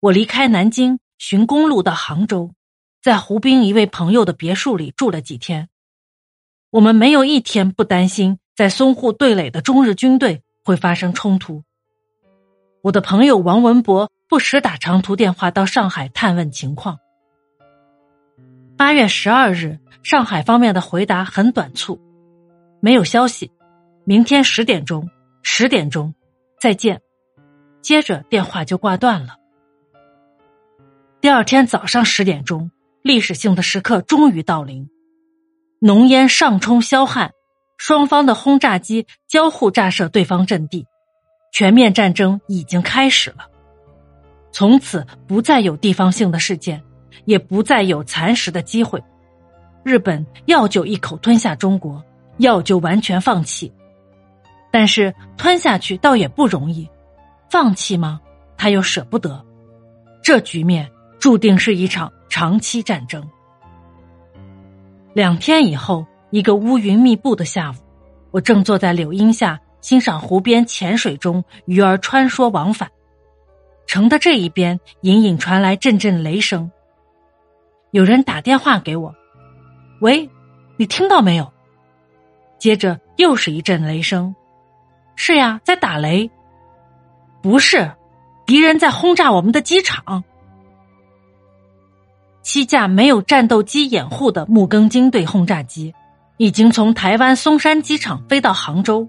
[0.00, 2.52] 我离开南京，寻公路到杭州，
[3.02, 5.68] 在湖滨一位朋友的别墅里住了几天。
[6.70, 11.64] 我们没有一天不担心在淞沪对垒的中日军队会发生冲突。
[12.80, 17.00] 我的朋友王文博不时打长途电话到上海探问情况。
[18.76, 22.00] 八月十二日，上海方面的回答很短促，
[22.78, 23.50] 没有消息。
[24.04, 25.10] 明天十点钟，
[25.42, 26.14] 十点钟，
[26.60, 27.02] 再见。
[27.82, 29.34] 接着电话就挂断了。
[31.20, 32.70] 第二天早上十点钟，
[33.02, 34.88] 历史性的时刻终于到临，
[35.80, 37.32] 浓烟上冲霄汉，
[37.76, 40.86] 双方的轰炸机交互炸射对方阵地，
[41.52, 43.48] 全面战争已经开始了。
[44.52, 46.82] 从此不再有地方性的事件。
[47.24, 49.02] 也不再有蚕食的机会。
[49.82, 52.02] 日本要就一口吞下中国，
[52.38, 53.70] 要就完全放弃。
[54.70, 56.88] 但是吞下去倒也不容易，
[57.50, 58.18] 放弃吗？
[58.56, 59.44] 他又舍不得。
[60.22, 60.88] 这局面
[61.18, 63.28] 注定是一场长期战争。
[65.14, 67.74] 两天以后，一个乌云密布的下午，
[68.30, 72.90] 我正坐在柳荫下欣赏湖边浅水中鱼儿穿梭往返。
[73.86, 76.70] 城的这一边隐隐传来阵阵雷声。
[77.90, 79.14] 有人打电话给我，
[80.00, 80.28] 喂，
[80.76, 81.50] 你听到没有？
[82.58, 84.34] 接着又是一阵雷声，
[85.16, 86.30] 是呀，在打雷。
[87.40, 87.90] 不是，
[88.44, 90.22] 敌人在轰炸我们的机场。
[92.48, 95.94] 七架没有战斗机掩护的木更精对轰炸机，
[96.38, 99.06] 已经从台湾松山机场飞到杭州。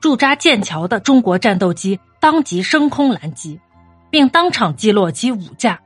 [0.00, 3.58] 驻扎剑桥的中国战斗机当即升空拦击，
[4.10, 5.80] 并当场击落其五架。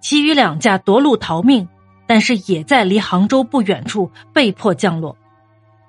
[0.00, 1.68] 其余两架夺路逃命，
[2.06, 5.14] 但是也在离杭州不远处被迫降落，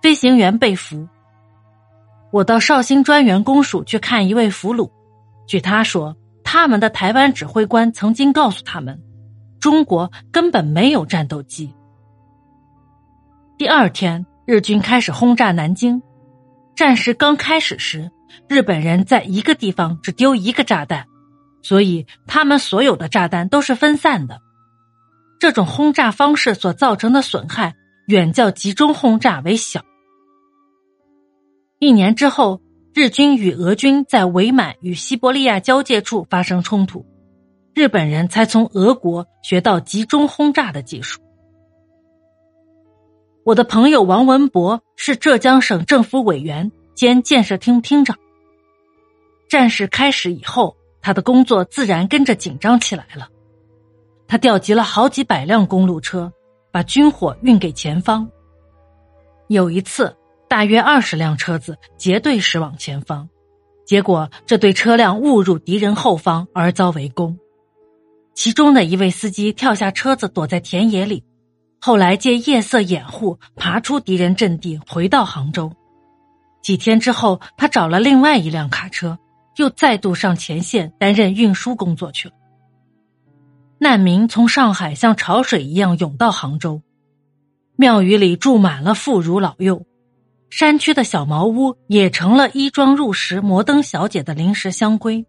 [0.02, 1.08] 飞行员被俘。
[2.32, 4.92] 我到绍兴专员公署去看一位俘虏，
[5.48, 9.02] 据他说，他们的台湾指挥官曾经告诉他们，
[9.60, 11.74] 中国根本没有战斗机。
[13.58, 16.02] 第二天，日军开始轰炸南京，
[16.76, 18.12] 战事刚开始时，
[18.48, 21.06] 日本人在一个地方只丢一个炸弹。
[21.64, 24.40] 所以，他们所有的炸弹都是分散的。
[25.40, 27.76] 这种轰炸方式所造成的损害，
[28.08, 29.82] 远较集中轰炸为小。
[31.80, 32.62] 一年之后，
[32.94, 37.06] 日军与俄军在伪满与西伯利亚交界处发生冲突，
[37.78, 41.22] 日本人才从俄国学到集中轰炸的技术。
[43.44, 48.18] 我的朋友王文博是浙江省政府委员兼建设厅厅长。
[49.48, 50.76] 战事开始以后。
[51.00, 53.30] 他的工作自然跟着紧张起来了。
[54.28, 56.34] 他调集了好几百辆公路车，
[56.70, 58.30] 把军火运给前方。
[59.48, 60.18] 有一次，
[60.50, 63.30] 大约二十辆车子结队驶往前方，
[63.86, 67.40] 结果这队车辆误入敌人后方而遭围攻。
[68.38, 71.24] 其中的一位司机跳下车子躲在田野里，
[71.82, 75.74] 后来借夜色掩护爬出敌人阵地，回到杭州。
[76.62, 79.18] 几天之后，他找了另外一辆卡车。
[79.56, 82.36] 又再度上前线担任运输工作去了。
[83.80, 86.84] 难民从上海像潮水一样涌到杭州，
[87.76, 89.84] 庙宇里住满了妇孺老幼，
[90.52, 95.26] 山区的小茅屋也成了衣装入时摩登小姐的临时香闺。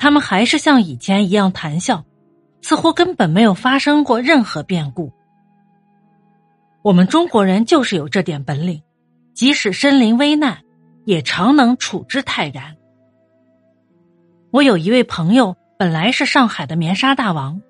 [0.00, 2.06] 他们还是像以前一样谈笑，
[2.62, 5.12] 似乎根本没有发生过任何变故。
[6.80, 8.82] 我们中国人就是有这点本领，
[9.34, 10.62] 即使身临危难，
[11.04, 12.78] 也常能处之泰然。
[14.50, 17.60] 我有一位朋友，本来是上海的棉纱大王。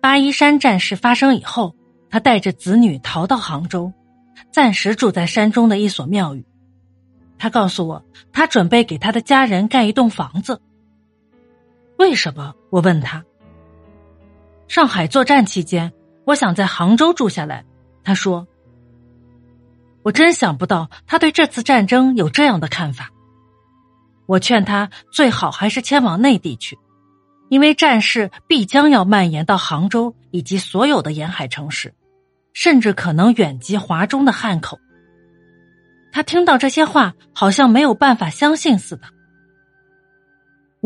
[0.00, 1.74] 八一山战事发生以后，
[2.08, 3.92] 他带着子女逃到杭州，
[4.52, 6.46] 暂时住在山中的一所庙宇。
[7.38, 10.60] 他告诉我，他准备给他的家人盖一栋房子。
[11.98, 12.54] 为什么？
[12.70, 13.24] 我问他。
[14.68, 15.92] 上海作战期间，
[16.24, 17.64] 我想在杭州住下来。
[18.02, 18.46] 他说
[20.02, 23.10] ：“我真想不到他对这次战争有这样的看法。”
[24.26, 26.78] 我劝他最好还是迁往内地去，
[27.48, 31.94] 因为战事必将要蔓延到杭州以及所有的沿海城市，
[32.52, 34.78] 甚至可能远及华中的汉口。
[36.12, 39.02] 他听到这些话，好像没有办法相信似的。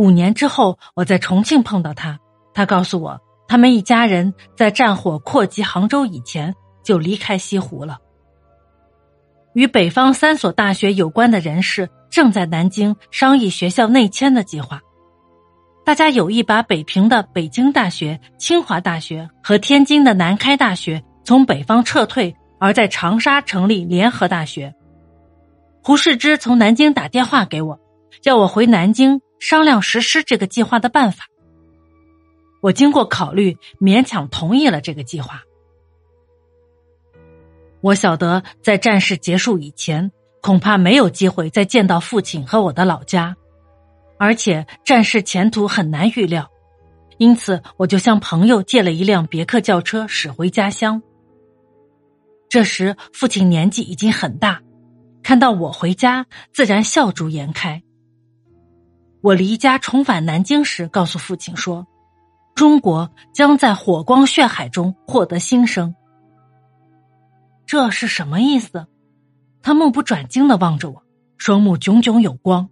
[0.00, 2.18] 五年之后，我在重庆碰到他，
[2.54, 7.98] 他告诉我，他们一家人在战火扩及杭州以前就离开西湖了。
[9.52, 11.88] 与北方三所大学有关的人士。
[12.10, 14.80] 正在南京商议学校内迁的计划，
[15.84, 24.74] 大家有意把北平的北京大学、清华大学和天津的南开大学从北方撤退，而在长沙成立联合大学。
[25.84, 27.78] 胡适之从南京打电话给我，
[28.20, 31.24] 叫我回南京商量实施这个计划的办法。
[32.60, 35.42] 我经过考虑，勉强同意了这个计划。
[37.80, 43.34] 我晓得，在战事结束以前，恐怕没有机会再见到父亲和我的老家，
[44.18, 46.50] 而且战事前途很难预料，
[47.16, 51.02] 因此我就向朋友借了一辆别克轿车驶回家乡。
[52.50, 54.60] 这时，父亲年纪已经很大，
[55.22, 57.82] 看到我回家，自然笑逐颜开。
[59.22, 61.86] 我离家重返南京时，告诉父亲说
[62.54, 65.94] ：“中国将在火光血海中获得新生。”
[67.66, 68.86] 这是什么意思？
[69.62, 71.02] 他目不转睛的望着我，
[71.36, 72.68] 双目炯炯有光。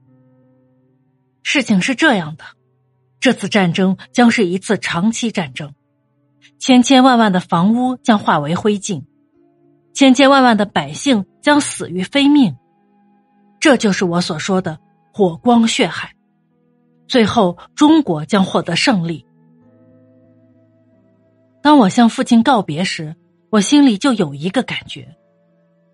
[1.43, 2.45] 事情是这样的，
[3.21, 5.75] 这次战争将是一次长期战争，
[6.59, 9.05] 千千万万的房屋将化为灰烬。
[9.93, 12.57] 千千万万的百姓将死于非命，
[13.61, 14.79] 这就是我所说的
[15.13, 16.15] 火光血海。
[17.09, 19.25] 最后，中国将获得胜利。
[21.63, 23.17] 当我向父亲告别时，
[23.51, 25.17] 我心里就有一个感觉，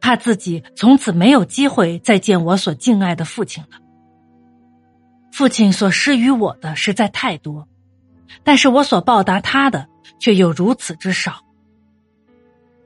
[0.00, 3.78] 怕自己从此没有机会再见我所敬爱的父亲了。
[5.32, 7.66] 父亲所施于我的实在太多，
[8.42, 9.88] 但是我所报答他的
[10.18, 11.44] 却又如此之少。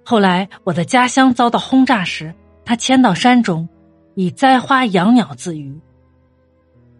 [0.04, 2.34] 后来，我的家乡遭到轰炸时，
[2.64, 3.68] 他迁到山中，
[4.14, 5.80] 以栽花养鸟自娱。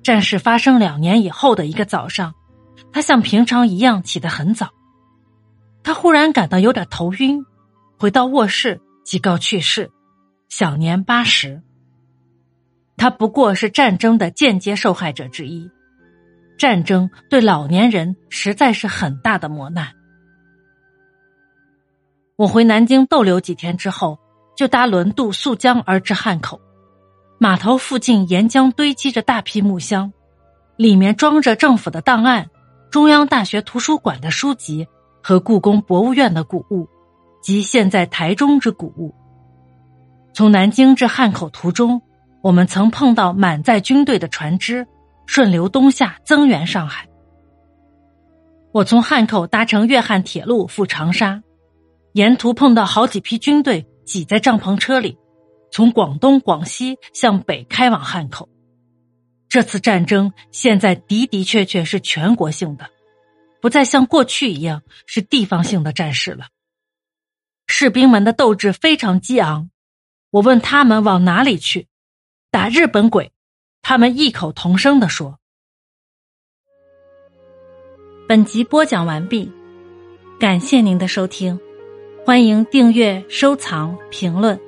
[0.08, 2.34] 战事发生两年以后的一个早上，
[2.90, 4.70] 他像平常一样起得很早。
[5.82, 7.44] 他忽然感到有点头晕，
[7.99, 9.90] 回到卧室即告去世，
[10.49, 11.60] 享年八十。
[12.96, 15.70] 他不过是战争的间接受害者之一，
[16.56, 19.93] 战争对老年人实在是很大的磨难。
[22.37, 24.19] 我回南京逗留几天之后，
[24.56, 26.58] 就搭轮渡溯江而至汉口。
[27.40, 30.12] 码头附近沿江堆积着大批木箱，
[30.76, 32.50] 里面装着政府的档案、
[32.90, 34.88] 中央大学图书馆的书籍
[35.23, 36.88] 和故宫博物院的古物，
[37.40, 39.14] 及现在台中之古物。
[40.32, 42.02] 从南京至汉口途中，
[42.43, 44.87] 我们曾碰到满载军队的船只，
[45.26, 47.06] 顺流东下增援上海。
[48.73, 51.43] 我从汉口搭乘粤汉铁路赴长沙。
[52.14, 55.19] 沿途碰到好几批军队挤在帐篷车里，
[55.70, 58.48] 从广东、广西向北开往汉口。
[59.48, 62.90] 这次战争现在的的确确是全国性的，
[63.60, 66.48] 不再像过去一样是地方性的战事了。
[67.66, 69.70] 士兵们的斗志非常激昂。
[70.30, 71.88] 我问他们往哪里去，
[72.50, 73.32] 打日本鬼。
[73.80, 75.38] 他们异口同声的说
[78.28, 79.50] ：“本集播讲完毕，
[80.38, 81.58] 感谢您的收听。”
[82.26, 84.67] 欢迎订阅、收藏、评论。